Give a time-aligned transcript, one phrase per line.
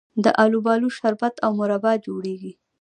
[0.23, 2.53] د الوبالو شربت او مربا جوړیږي.